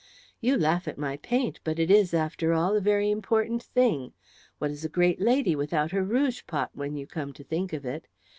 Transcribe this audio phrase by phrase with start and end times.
[0.39, 4.13] "You laugh at my paint, but it is, after all, a very important thing.
[4.57, 7.85] What is a great lady without her rouge pot, when you come to think of
[7.85, 8.07] it?